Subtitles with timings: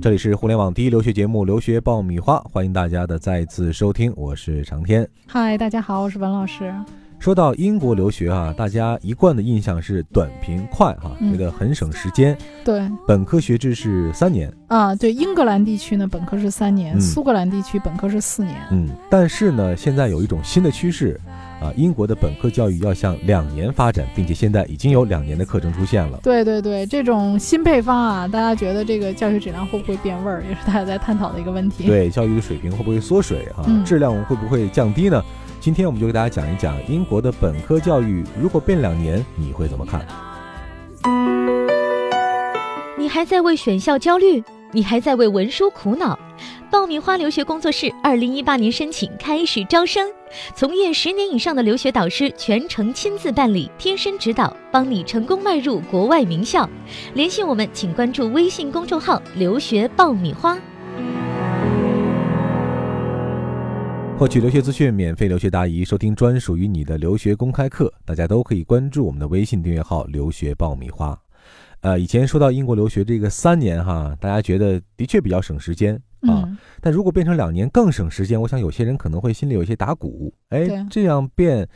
[0.00, 5.08] 这里是互联网第一留学节目《留学爆米花》，欢迎大家的再次收听，我是长天。
[5.26, 6.72] 嗨，大家好，我是文老师。
[7.18, 12.38] 说到英国留学啊，大家一贯的印象是短平快哈，觉得很省时间。
[12.64, 14.94] 对，本科学制是三年啊。
[14.94, 18.56] 对，英格兰地区呢，本科是三年；苏格兰地区本科是四年。
[18.70, 21.20] 嗯，但是呢，现在有一种新的趋势。
[21.60, 26.18] 啊，英国的本科教育要向两年发展，并且现在已经有两年的课程出现了。
[26.22, 31.86] 对对对，这种新配方啊，大家觉得这个教学质量会不会变味儿，也是大家在探讨的一个问题。
[31.86, 33.66] 对，教育的水平会不会缩水啊？
[33.84, 35.22] 质量会不会降低呢？
[35.60, 40.06] 今天我们就给大家讲一讲英国的本科教育，如果变两年，你会怎么看？
[42.96, 44.42] 你还在为选校焦虑？
[44.70, 46.18] 你还在为文书苦恼？
[46.70, 50.06] 爆米花留学工作室二零一八年申请开始招生，
[50.54, 56.68] 从业十年以上的留学导师全程亲自办理，贴身指导，帮你成功迈入国外名校。
[57.14, 60.58] 联系我们，请关注微信公众号“留学爆米花”，
[64.18, 67.90] 获取留学资讯，免费留学答疑，收听专属于你的留学公开课。
[68.04, 71.18] 大家都可以关注我们的微信订阅号“留学爆米花”。
[71.80, 76.48] 呃，以前说到英国留学这个三年哈，大家觉得的确比较省时间啊。
[76.80, 80.34] 但如果变成两年更省时间，我想有些人可能会心里有一些打鼓。
[80.48, 81.68] 哎，这样变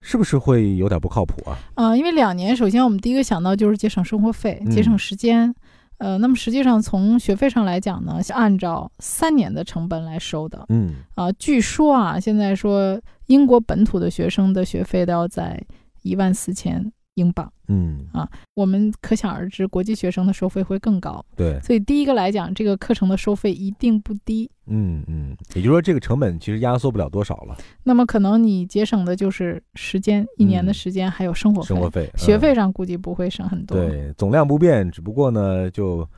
[0.00, 1.58] 是不是会有点不靠谱啊？
[1.74, 5.52] 啊，因为两年，首先我们第一个想到就是节省生活费、节省时间。
[5.98, 10.64] 呃，那么实际上从学费上来讲呢，是按照三年的成本来收的。
[10.68, 15.60] 嗯啊，据说啊，现在说英国本土的学生的学费都要在
[16.02, 16.92] 一万四千。
[17.14, 21.24] 英镑，嗯啊，我们可想而知，国际学生的收费会更高。
[21.36, 24.50] 对，所以第一个来讲，这个课程的收费一定不低。
[24.66, 27.56] 嗯嗯，也就是说，这个成本其实压缩不了多少了。
[27.82, 31.68] 那么可能你节省的就是时间，一年的时间，还有生活费。
[31.68, 33.76] 生活费，学费上估计不会省很多。
[33.76, 36.08] 对，总量不变，只不过呢就。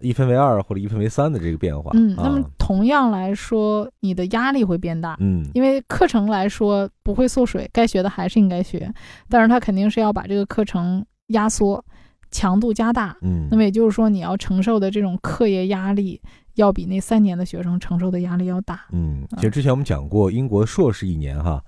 [0.00, 8.92] 一分为二或者一分为三的这个变化，嗯，那么同样来说，你的压力会变大，嗯，因为课程来说不会缩水，该学的还是应该学，
[9.28, 11.84] 但是他肯定是要把这个课程压缩，
[12.30, 16.20] 强度加大，嗯，那么也就是说你要承受的这种课业压力，
[16.54, 21.62] 要比那三年的学生承受的压力要大，嗯，其实之前我们讲过，英国硕士一年哈，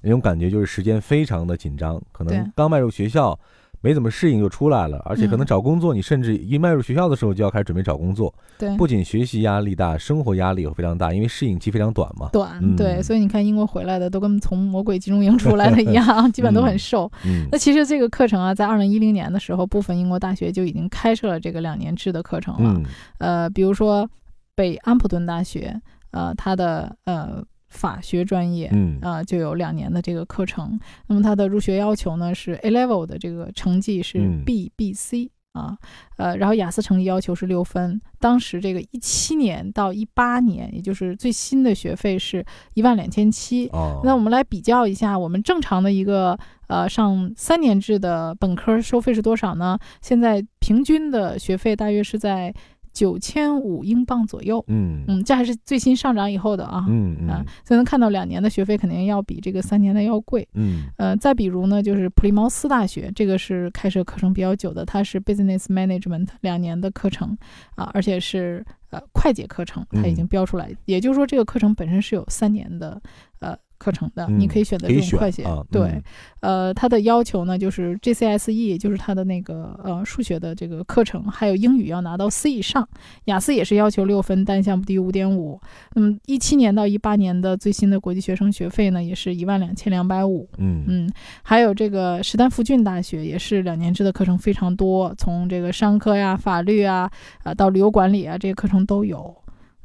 [0.00, 3.38] 那种感觉就是时间非常的紧张，可能刚迈入学校。
[3.84, 8.34] 没怎么适应就出来了，而且可能找工作，你甚至一迈入学校的时候就要开始准备找工作。
[8.58, 12.30] 对，不仅学习压力大，生活压力也非常大，因为适应期非常短嘛。
[12.32, 16.02] 短，对，所以你看英国回来的都跟从魔鬼集中营出来的一样，
[16.32, 17.12] 基本都很瘦。
[17.26, 22.72] 嗯，那其实这个课程啊，在二零一零年的时候，部分英国大学就已经开设了这个两年制的课程了。
[22.74, 22.82] 嗯，
[23.18, 24.08] 呃，比如说
[24.54, 25.78] 北安普顿大学，
[26.12, 27.44] 呃，它的呃。
[27.74, 30.78] 法学专业，嗯啊，就有两年的这个课程。
[31.08, 35.76] 那么它的入学要求呢是 A level 的这个成绩是 B B C 啊，
[36.16, 38.00] 呃，然后雅思成绩要求是六分。
[38.20, 43.66] 当时这个一七年到一八年，也就是最新的学费是一万两千七。
[43.72, 49.78] 哦，那我们来比较一下，我们正常的一个呃上三年制的本科收费是多少呢？
[50.00, 52.54] 现在平均的学费大约是在。
[52.94, 55.04] 九千五英镑左右，嗯。
[55.06, 60.84] 嗯，这还是最新上涨以后的啊，嗯嗯，所以能看到两年的学费肯定要比这个三年的要贵，嗯。
[60.96, 67.36] 呃，再比如呢，就是普利茅斯大学，这个是开设课程比较久的，它是 Business Management 两年的课程
[67.74, 73.02] 啊，而且是呃快捷课程，它已经标出来，也就是说这个课程本身是有三年的
[73.40, 73.54] 呃。
[73.84, 75.44] 课程的，你可以选择这种快捷。
[75.70, 76.02] 对，
[76.40, 82.88] 呃，它的要求呢，就是 GCSE，就是它的那个呃数学的这个课程，还有英语要拿到 C 以上，
[83.26, 85.60] 雅思也是要求六分，单项不低于五点五。
[85.92, 90.48] 那么一七年到一八年的最新的国际学生学费呢，也是一万两千两百五。
[90.56, 91.12] 嗯嗯，
[91.42, 97.10] 还有这个史丹福郡大学也是两年制的课程非常多，从这个商科呀、法律啊
[97.42, 99.34] 啊到旅游管理啊这些课程都有。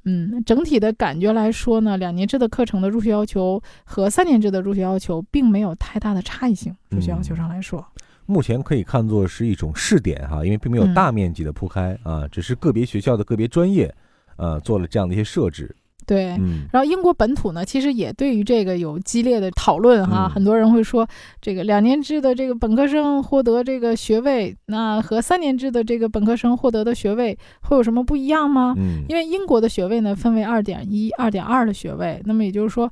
[0.05, 6.75] 嗯，整体的感觉来说呢，两年制的课程的入学要求和三年制的入学要求并没有太大的差异性。
[6.89, 7.85] 入学要求上来说，
[8.25, 13.93] 目前可以看作是一种试点哈，因为并没有大面积的铺开啊，只是个别学校的个别专业，
[14.37, 15.75] 呃，做了这样的一些设置。
[16.09, 16.26] 对，
[16.72, 20.28] 然后英国本土呢，其实也对于这个有激烈的讨论哈。
[20.28, 21.08] 很多人会说，
[21.40, 28.73] 这个两年制的这个本科生获得这个学位，那和三年制的这个本科生获得的学位会有什么不一样吗？
[28.76, 32.90] 嗯，因为英国的学位呢分为二点一、二点二的学位，那么也就是说，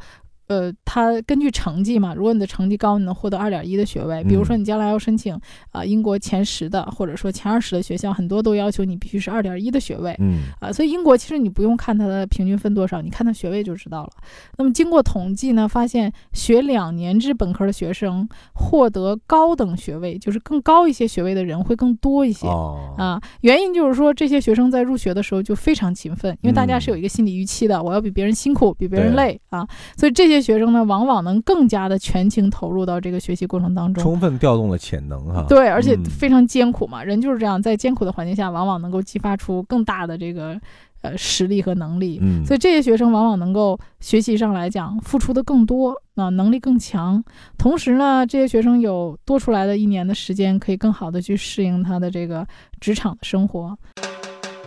[0.48, 4.24] 呃，它根据成绩嘛，如果你的成绩高，你能获得二点一的学位。
[4.24, 5.40] 比如说你将来要申请
[5.72, 10.16] 啊英国前十的或者说前二十的学校，很多都要求你必须是二点一的学位。
[10.20, 14.12] 嗯啊，所以英国其实你不用看它的平均分多少，你看它学位就知道了。
[14.58, 22.48] 那么经过统计呢，发现学两年制本科的学生获得高等学位，就是更高一些学位的人会更多一些。
[22.48, 29.68] 哦啊，原因就是说这些学生在入学的时候就非常勤奋，因为大家是有一个心理预期的，我要比别人辛苦，比别人累啊，
[29.98, 34.04] 所以这些学生呢，往往能更加的全情投入到这个学习过程当中。
[34.04, 35.46] 充分调动了潜能哈。
[35.48, 40.60] 对，而且嗯非常艰苦嘛，人就是这样，在艰苦的环境下，往往能够激发出更大的这个
[41.02, 42.20] 呃实力和能力。
[42.22, 47.24] 嗯，所以这些学生往往能够学习上来讲付出的更多，啊、能力更强。
[47.58, 52.46] 同时呢，这些学生有多出来的一年的时间，可以更好的去适应他的这个
[52.80, 53.78] 职场的生活。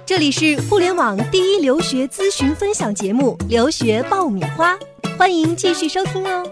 [0.07, 4.75] 这里是互联网第一留学咨询分享节目《留学爆米花》，
[5.21, 6.43] 欢迎继续收听哦。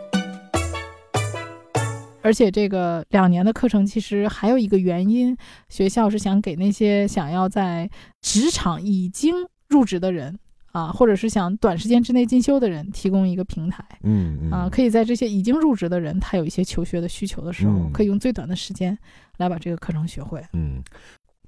[2.20, 5.34] 而且这个两年的课程其实还有一个原因，
[5.70, 7.88] 学校是想给那些想要在
[8.20, 9.34] 职场已经
[9.70, 10.38] 入职的人
[10.72, 13.82] 啊，或者是想短时间之内进修的人提供一个平台。
[14.02, 18.98] 嗯嗯啊，可以在这些已经入职的人，他有一些求学的需求的时候，嗯可以用最短的时间
[19.38, 20.44] 来把这个课程学会。
[20.52, 20.82] 嗯，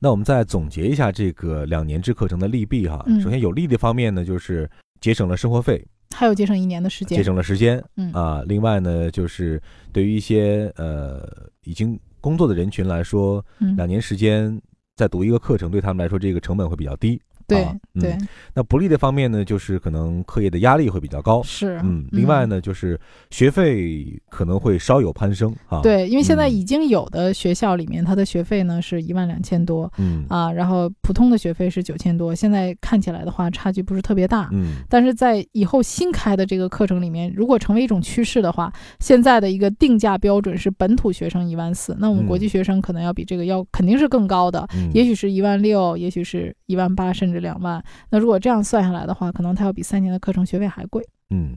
[0.00, 3.04] 那我们再总结一下这个两年制课程的利弊哈。
[3.06, 4.70] 嗯首先有利的方面呢，就是
[5.02, 7.22] 节省了生活费，还有节省一年的时间节。
[7.24, 8.42] 省了时间嗯啊。
[8.46, 9.60] 另外呢，就是
[9.92, 11.26] 对于一些呃
[11.64, 14.60] 已经工作的人群来说，嗯，两年时间
[14.96, 17.20] 再读一个课程，对他们来说这个成本会比较低。
[17.56, 18.16] 对啊嗯对
[18.54, 21.42] 那不利的方面呢，就是可能课业的压力会比较高。
[21.42, 21.80] 是。
[21.84, 22.98] 嗯，另外呢，就是
[23.30, 32.34] 学费可能会稍有攀升啊。，对，因为现在嗯已经有的学校里面，它的学费呢是一万两千多嗯啊，然后普通的学费是九千多。
[32.34, 34.48] 现在看起来的话，差距不是特别大。
[34.52, 47.82] 嗯但是在以后新开的这个课程里面，如果成为一种趋势的话，现在的一个定价标准是本土学生一万四，那我们国际学生可能要比这个要肯定是更高的，嗯，也许是一万六，也许是一万八，甚至两万。
[48.10, 51.04] 那如果这样算下来的话，可能它要比三年的课程学费还贵。
[51.30, 51.56] 嗯，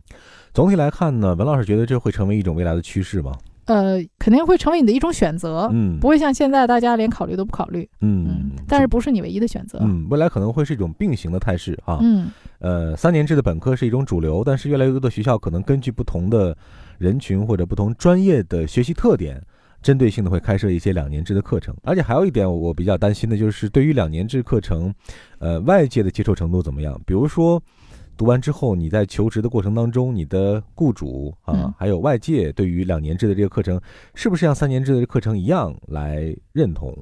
[0.54, 3.32] 总体来看呢，文老师觉得这会成为一种未来的趋势吗？
[3.66, 7.90] 呃，肯定会成为你的一种选择，嗯，不会像现在大家连考虑都不考虑。
[8.02, 9.80] 嗯，但是不是你唯一的选择。
[9.82, 12.00] 嗯，未来可能会是一种并行的态势啊。
[12.02, 12.30] 嗯
[12.60, 16.56] 呃，三年制的本科是一种主流，但是越来越多的学校可能根据不同的
[16.98, 19.42] 人群或者不同专业的学习特点，
[19.84, 21.76] 针对性的会开设一些两年制的课程。
[21.84, 24.92] 而且还有一点，我比较担心的就是对于两年制课程，
[25.38, 27.00] 呃，外界的接受程度怎么样？
[27.06, 27.62] 比如说。
[28.16, 33.82] 读完之后，你在求职的过程当中，你的雇主啊，嗯还有外界对于两年制的这个课程，
[34.14, 36.96] 是不是像三年制的课程一样来认同？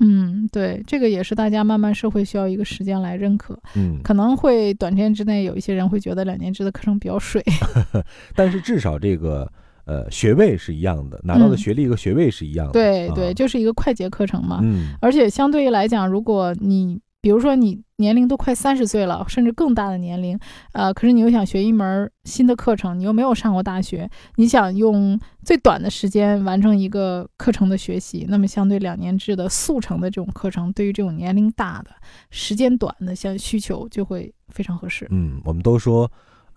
[0.00, 7.40] 嗯，对，这个也是大家慢慢社会需要一个时间来认可，嗯，可能会短时间之内有一些人会觉得两年制的课程比较水。
[8.34, 9.50] 但是至少这个
[9.90, 12.70] 呃学位是一样的，拿到的嗯学历和学位是一样的。
[12.70, 14.60] 啊对对，就是一个快捷课程嘛。
[14.62, 20.38] 嗯而且相对于来讲，如果你比如说你年龄都快三十岁了，甚至更大的年龄，
[20.72, 31.90] 呃，可是你又想学一门新的课程，你又没有上过大学，你想用最短的时间完成一个课程的学习，那么相对两年制的速成的这种课程，对于这种年龄大的、
[32.30, 35.06] 时间短的像需求就会非常合适。
[35.10, 36.10] 嗯，我们都说。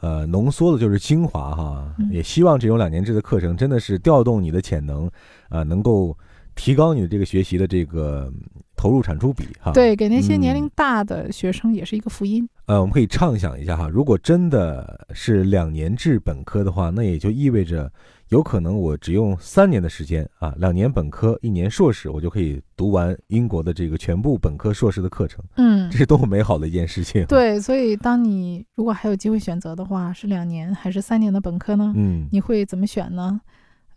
[0.04, 2.12] 呃，浓缩的就是精华哈，嗯。
[2.12, 5.10] 也希望这种两年制的课程真的是调动你的潜能，
[5.48, 6.16] 啊、能够
[6.56, 8.30] 提高你的这个学习的这个
[8.76, 9.72] 投入产出比哈。
[9.72, 12.48] 对，给那些年嗯龄大的学生也是一个福音。
[12.66, 17.92] 呃，我们可以畅想一下哈，如果真的是两年制本科的话，那也就意味着
[18.30, 31.92] 有可能我只用三年的时间啊，两年本科，一年硕士，我就可以读完英国的这个全部本科、硕士的课程，嗯这，是多么美好的一件事情。，对，所以当你如果还有机会选择的话，是两年还是三年的本科呢？
[31.98, 33.42] 嗯，你会怎么选呢？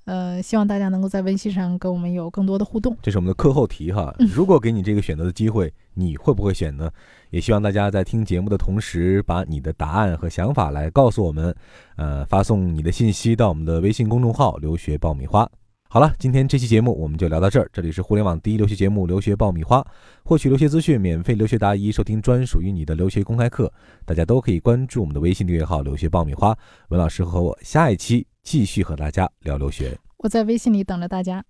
[0.07, 2.97] 呃，希望大家能够在微信上跟我们有更多的互动。
[3.03, 4.29] 这是我们的课后题哈嗯。
[4.33, 6.91] 如果给你这个选择的机会，你会不会选呢？
[7.31, 11.55] 也希望大家在听节目的同时，把你的答案和想法来告诉我们，
[11.97, 15.49] 呃，发送你的信息到我们的微信公众号“留学爆米花”。
[15.89, 17.69] 好了，今天这期节目我们就聊到这儿。
[17.73, 19.81] 这里是互联网第一留学节目《留学爆米花》，
[20.25, 23.73] 获取留学资讯，免费留学答疑，收听专属于你的留学公开课。
[24.05, 26.57] 大家都可以关注我们的微信订阅号“留学爆米花”。
[26.91, 29.99] 文老师和我下一期继续和大家聊留学。
[30.19, 31.45] 我在微信里等着大家。